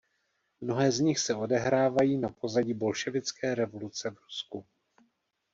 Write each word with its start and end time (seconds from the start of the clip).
Mnohé 0.61 0.91
z 0.91 0.99
nich 0.99 1.19
se 1.19 1.35
odehrávají 1.35 2.17
na 2.17 2.29
pozadí 2.29 2.73
bolševické 2.73 3.55
revoluce 3.55 4.09
v 4.09 4.17
Rusku. 4.19 4.65